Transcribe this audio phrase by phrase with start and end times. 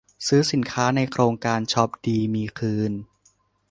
[0.27, 2.91] ซื้อสินค้าในโครงการช้อปดีมีคืน